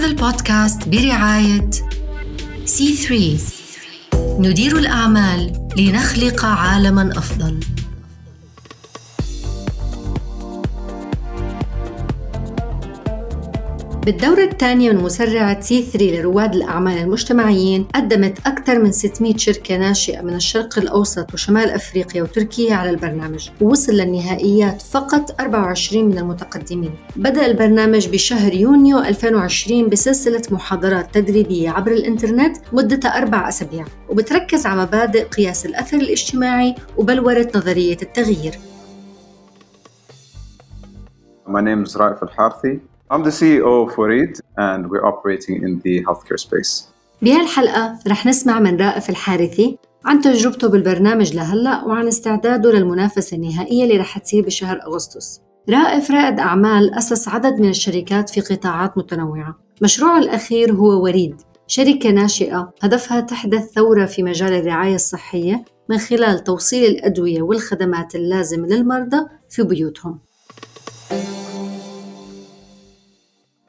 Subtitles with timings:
[0.00, 1.70] هذا البودكاست برعاية
[2.64, 7.60] سي 3 ندير الأعمال لنخلق عالما أفضل.
[14.06, 20.22] بالدورة الثانية من مسرعة سي 3 لرواد الأعمال المجتمعيين قدمت أكثر من 600 شركة ناشئة
[20.22, 27.46] من الشرق الأوسط وشمال أفريقيا وتركيا على البرنامج ووصل للنهائيات فقط 24 من المتقدمين بدأ
[27.46, 35.24] البرنامج بشهر يونيو 2020 بسلسلة محاضرات تدريبية عبر الإنترنت مدتها أربع أسابيع وبتركز على مبادئ
[35.24, 38.54] قياس الأثر الاجتماعي وبلورة نظرية التغيير
[41.46, 42.89] My name is Raif Al-Harthi.
[43.12, 46.86] I'm the CEO for Reed and we're operating in the healthcare space.
[47.22, 53.96] بهالحلقة رح نسمع من رائف الحارثي عن تجربته بالبرنامج لهلأ وعن استعداده للمنافسة النهائية اللي
[53.96, 55.40] رح تصير بشهر أغسطس.
[55.70, 59.58] رائف رائد أعمال أسس عدد من الشركات في قطاعات متنوعة.
[59.82, 66.44] مشروعه الأخير هو وريد شركة ناشئة هدفها تحدث ثورة في مجال الرعاية الصحية من خلال
[66.44, 70.18] توصيل الأدوية والخدمات اللازمة للمرضى في بيوتهم.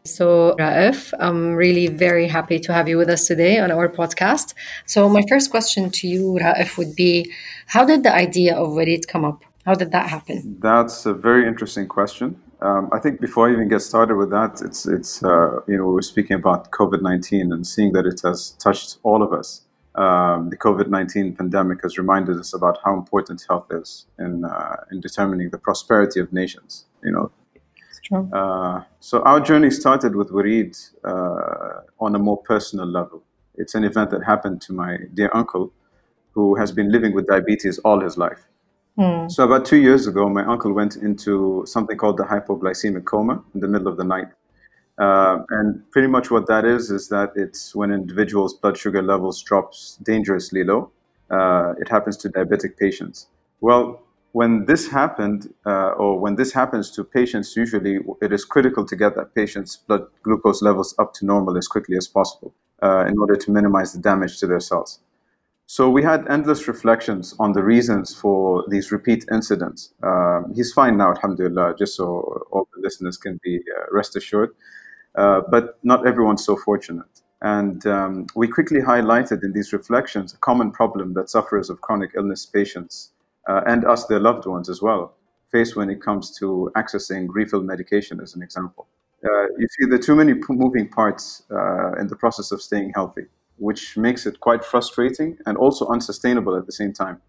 [0.03, 4.55] So, Raif, I'm really very happy to have you with us today on our podcast.
[4.85, 7.31] So, my first question to you, Raif, would be
[7.67, 9.43] How did the idea of Wareed come up?
[9.63, 10.57] How did that happen?
[10.59, 12.41] That's a very interesting question.
[12.61, 15.87] Um, I think before I even get started with that, it's, it's uh, you know,
[15.87, 19.61] we are speaking about COVID 19 and seeing that it has touched all of us.
[19.93, 24.77] Um, the COVID 19 pandemic has reminded us about how important health is in, uh,
[24.91, 26.85] in determining the prosperity of nations.
[27.03, 27.31] You know,
[28.11, 33.23] uh, so our journey started with Wareed uh, on a more personal level.
[33.55, 35.71] It's an event that happened to my dear uncle,
[36.31, 38.47] who has been living with diabetes all his life.
[38.97, 39.31] Mm.
[39.31, 43.61] So about two years ago, my uncle went into something called the hypoglycemic coma in
[43.61, 44.27] the middle of the night.
[44.97, 49.01] Uh, and pretty much what that is is that it's when an individual's blood sugar
[49.01, 50.91] levels drops dangerously low.
[51.29, 53.27] Uh, it happens to diabetic patients.
[53.61, 54.03] Well,
[54.33, 58.95] when this happened, uh, or when this happens to patients, usually it is critical to
[58.95, 63.17] get that patient's blood glucose levels up to normal as quickly as possible uh, in
[63.17, 64.99] order to minimize the damage to their cells.
[65.65, 69.93] So we had endless reflections on the reasons for these repeat incidents.
[70.03, 74.53] Um, he's fine now, alhamdulillah, just so all the listeners can be uh, rest assured.
[75.15, 77.21] Uh, but not everyone's so fortunate.
[77.41, 82.11] And um, we quickly highlighted in these reflections a common problem that sufferers of chronic
[82.15, 83.11] illness patients
[83.47, 85.15] uh, and us, their loved ones as well,
[85.51, 88.87] face when it comes to accessing refill medication, as an example.
[89.23, 92.91] Uh, you see, there are too many moving parts uh, in the process of staying
[92.95, 93.23] healthy,
[93.57, 97.21] which makes it quite frustrating and also unsustainable at the same time.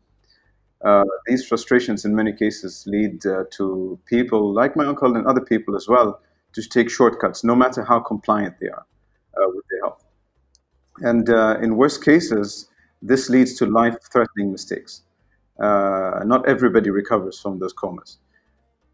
[0.82, 5.40] Uh, these frustrations, in many cases, lead uh, to people like my uncle and other
[5.40, 6.20] people as well
[6.54, 8.86] to take shortcuts, no matter how compliant they are
[9.36, 10.04] uh, with their health.
[10.98, 11.28] And
[11.62, 12.68] in worst cases,
[13.00, 15.02] this leads to life threatening mistakes
[15.62, 18.18] uh, not everybody recovers from those comas.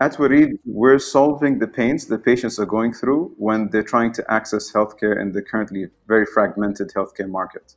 [0.01, 4.25] At Wareed, we're solving the pains the patients are going through when they're trying to
[4.31, 7.75] access healthcare in the currently very fragmented healthcare market.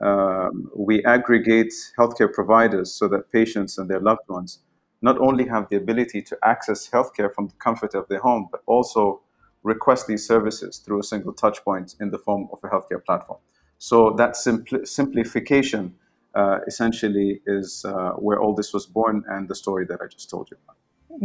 [0.00, 4.60] Um, we aggregate healthcare providers so that patients and their loved ones
[5.02, 8.62] not only have the ability to access healthcare from the comfort of their home, but
[8.66, 9.20] also
[9.64, 13.40] request these services through a single touch point in the form of a healthcare platform.
[13.78, 15.94] So that simpli- simplification
[16.38, 20.30] uh, essentially is uh, where all this was born and the story that I just
[20.30, 20.76] told you about.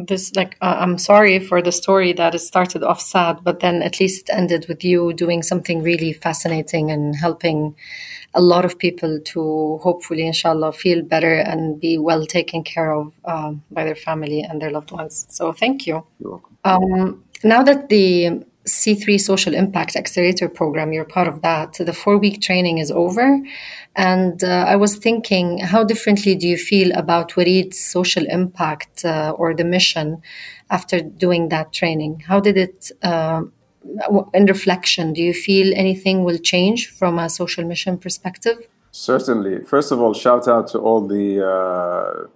[0.07, 3.83] This, like, uh, I'm sorry for the story that it started off sad, but then
[3.83, 7.75] at least it ended with you doing something really fascinating and helping
[8.33, 13.13] a lot of people to hopefully, inshallah, feel better and be well taken care of
[13.25, 15.27] um, by their family and their loved ones.
[15.29, 16.03] So, thank you.
[16.19, 16.57] You're welcome.
[16.65, 21.73] Um, now that the C3 Social Impact Accelerator program, you're part of that.
[21.73, 23.41] The four week training is over.
[23.95, 29.35] And uh, I was thinking, how differently do you feel about Wareed's social impact uh,
[29.37, 30.21] or the mission
[30.69, 32.21] after doing that training?
[32.27, 33.43] How did it, uh,
[34.33, 38.57] in reflection, do you feel anything will change from a social mission perspective?
[38.91, 39.63] Certainly.
[39.65, 42.27] First of all, shout out to all the uh,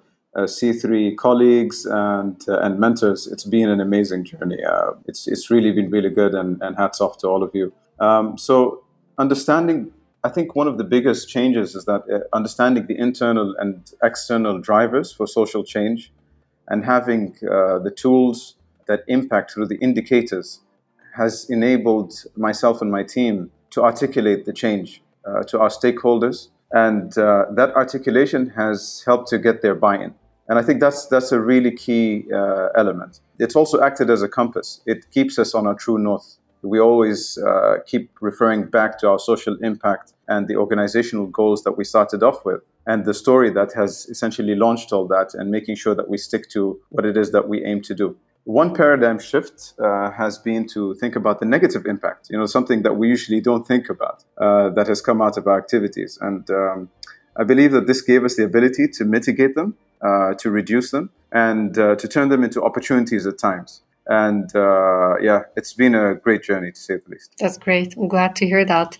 [0.43, 3.27] C3 colleagues and uh, and mentors.
[3.27, 4.63] It's been an amazing journey.
[4.63, 7.73] Uh, it's it's really been really good, and, and hats off to all of you.
[7.99, 8.83] Um, so
[9.17, 9.91] understanding,
[10.23, 14.59] I think one of the biggest changes is that uh, understanding the internal and external
[14.59, 16.11] drivers for social change,
[16.67, 18.55] and having uh, the tools
[18.87, 20.61] that impact through the indicators,
[21.15, 27.17] has enabled myself and my team to articulate the change uh, to our stakeholders and
[27.17, 30.13] uh, that articulation has helped to get their buy-in
[30.47, 33.19] and I think that's that's a really key uh, element.
[33.39, 34.81] It's also acted as a compass.
[34.85, 39.19] It keeps us on our true north, we always uh, keep referring back to our
[39.19, 43.73] social impact and the organizational goals that we started off with and the story that
[43.73, 47.31] has essentially launched all that and making sure that we stick to what it is
[47.31, 48.15] that we aim to do.
[48.45, 52.81] One paradigm shift uh, has been to think about the negative impact, you know, something
[52.83, 56.17] that we usually don't think about uh, that has come out of our activities.
[56.21, 56.89] And um,
[57.35, 61.09] I believe that this gave us the ability to mitigate them, uh, to reduce them,
[61.31, 66.15] and uh, to turn them into opportunities at times and uh, yeah, it's been a
[66.15, 67.35] great journey to say the least.
[67.39, 67.95] That's great.
[67.97, 68.97] I'm glad to hear that.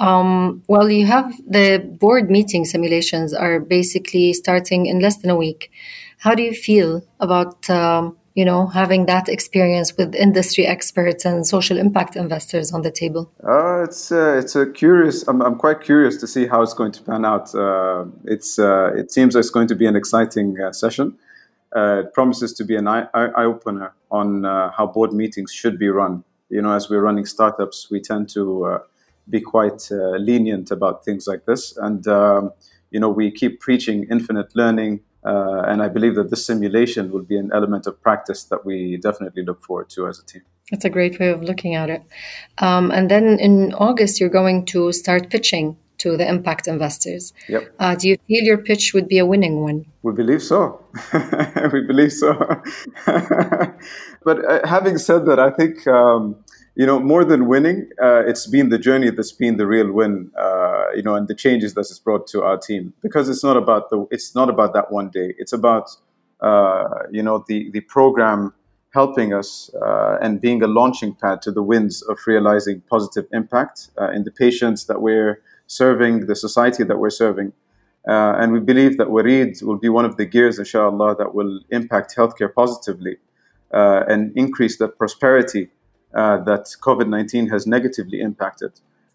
[0.00, 5.36] Um, well, you have the board meeting simulations are basically starting in less than a
[5.36, 5.70] week.
[6.18, 11.44] How do you feel about um, you know having that experience with industry experts and
[11.44, 13.28] social impact investors on the table?
[13.42, 15.26] Uh, it's uh, it's a curious.
[15.26, 17.52] I'm, I'm quite curious to see how it's going to pan out.
[17.52, 21.18] Uh, it's uh, it seems it's going to be an exciting uh, session
[21.76, 24.44] uh, it promises to be an eye, eye opener on
[24.76, 26.22] how board meetings should be run.
[26.48, 28.78] You know, as we're running startups, we tend to
[29.28, 32.52] be quite lenient about things like this, and um,
[32.92, 35.00] you know, we keep preaching infinite learning.
[35.24, 38.96] Uh, and I believe that this simulation will be an element of practice that we
[38.96, 40.42] definitely look forward to as a team.
[40.70, 42.02] That's a great way of looking at it.
[42.58, 47.32] Um, and then in August, you're going to start pitching to the impact investors.
[47.48, 47.74] Yep.
[47.78, 49.84] Uh, do you feel your pitch would be a winning one?
[50.02, 50.84] We believe so.
[51.72, 52.34] we believe so.
[53.06, 56.36] but uh, having said that, I think um,
[56.76, 60.30] you know more than winning, uh, it's been the journey that's been the real win.
[60.88, 63.56] Uh, you know, and the changes that it's brought to our team because it's not
[63.56, 65.34] about the it's not about that one day.
[65.38, 65.90] It's about
[66.40, 68.54] uh, you know the the program
[68.94, 73.90] helping us uh, and being a launching pad to the winds of realizing positive impact
[74.14, 77.52] in the patients that we're serving, the society that we're serving.
[78.08, 81.60] Uh, and we believe that Wareed will be one of the gears, inshallah, that will
[81.70, 83.18] impact healthcare positively
[83.72, 85.68] uh, and increase the prosperity
[86.14, 88.72] uh, that COVID 19 has negatively impacted.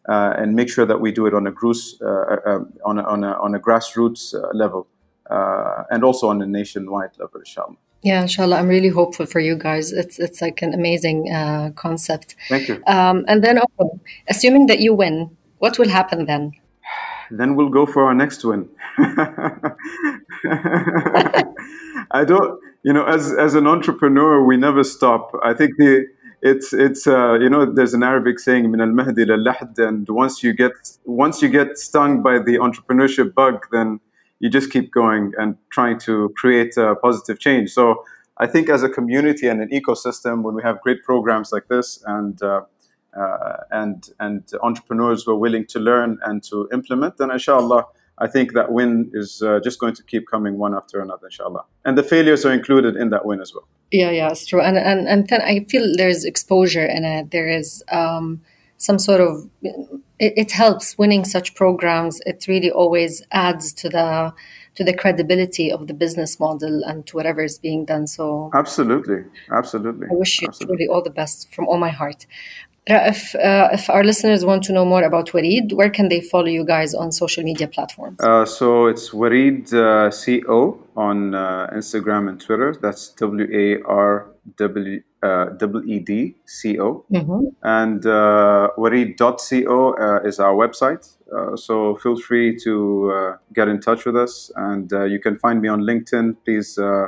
[0.10, 3.04] Uh, and make sure that we do it on a, gross, uh, uh, on a,
[3.04, 4.86] on a, on a grassroots level
[5.30, 7.78] and also on a nationwide level, inshallah.
[8.04, 8.58] Yeah, inshallah.
[8.58, 9.94] I'm really hopeful for you guys.
[9.94, 11.30] It's it's like an amazing
[11.76, 12.36] concept.
[12.50, 12.84] Thank you.
[12.86, 13.98] Um, and then, also,
[14.28, 16.52] assuming that you win, what will happen then?
[17.32, 18.70] Then we'll go for our next win.
[22.12, 25.32] I don't, you know, as as an entrepreneur, we never stop.
[25.42, 26.06] I think the
[26.44, 29.24] it's it's uh, you know there's an Arabic saying min al mahdi
[29.78, 30.74] and once you get
[31.06, 34.02] once you get stung by the entrepreneurship bug then
[34.40, 37.72] you just keep going and trying to create a positive change.
[37.72, 38.04] So
[38.38, 42.04] I think as a community and an ecosystem when we have great programs like this
[42.06, 42.64] and uh,
[43.18, 47.86] uh, and and entrepreneurs were willing to learn and to implement, then inshallah,
[48.20, 51.66] I think that win is uh, just going to keep coming one after another, inshallah.
[51.84, 53.68] And the failures are included in that win as well.
[53.92, 54.62] Yeah, yeah, it's true.
[54.62, 57.32] And and and then I feel there's exposure in it.
[57.32, 58.42] There is um,
[58.78, 62.20] some sort of it, it helps winning such programs.
[62.26, 64.34] It really always adds to the
[64.76, 68.08] to the credibility of the business model and to whatever is being done.
[68.08, 70.08] So absolutely, absolutely.
[70.10, 70.86] I wish you absolutely.
[70.86, 72.26] truly all the best from all my heart.
[72.86, 76.48] If, uh, if our listeners want to know more about Wareed, where can they follow
[76.48, 78.20] you guys on social media platforms?
[78.20, 82.76] Uh, so it's Wareed uh, CO on uh, Instagram and Twitter.
[82.82, 84.28] That's W A R
[84.58, 85.48] W uh,
[85.86, 87.06] E D C O.
[87.10, 87.48] Mm-hmm.
[87.64, 91.16] And uh, Wareed.co uh, is our website.
[91.34, 94.52] Uh, so feel free to uh, get in touch with us.
[94.58, 96.36] And uh, you can find me on LinkedIn.
[96.44, 97.08] Please, uh,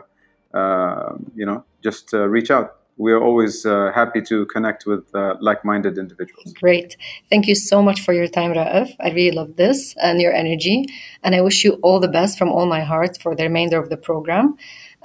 [0.54, 5.04] uh, you know, just uh, reach out we are always uh, happy to connect with
[5.14, 6.54] uh, like-minded individuals.
[6.54, 6.96] Great.
[7.30, 8.96] Thank you so much for your time, Raif.
[9.00, 10.86] I really love this and your energy.
[11.24, 13.90] And I wish you all the best from all my heart for the remainder of
[13.90, 14.56] the program.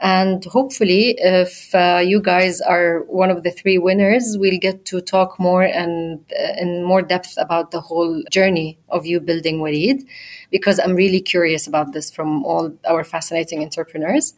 [0.02, 5.02] And hopefully, if uh, you guys are one of the three winners, we'll get to
[5.02, 10.06] talk more and uh, in more depth about the whole journey of you building Wareed,
[10.50, 14.32] because I'm really curious about this from all our fascinating entrepreneurs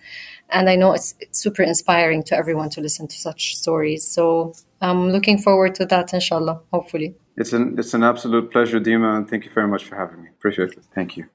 [0.52, 4.04] And I know it's, it's super inspiring to everyone to listen to such stories.
[4.16, 7.16] So I'm looking forward to that, inshallah, hopefully.
[7.38, 10.30] It's an, it's an absolute pleasure, Dima, and thank you very much for having me.
[10.38, 10.86] Appreciate it.
[10.96, 11.26] Thank you.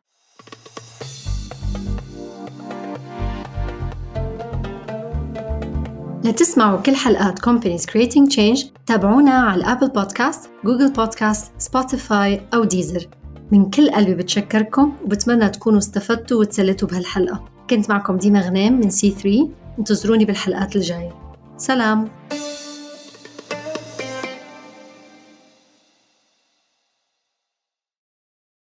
[6.24, 13.06] لتسمعوا كل حلقات Companies Creating Change تابعونا على الأبل بودكاست، جوجل بودكاست، سبوتيفاي أو ديزر
[13.52, 19.11] من كل قلبي بتشكركم وبتمنى تكونوا استفدتوا وتسلتوا بهالحلقة كنت معكم ديما غنام من سي
[19.11, 21.11] 3 انتظروني بالحلقات الجاية.
[21.57, 22.09] سلام!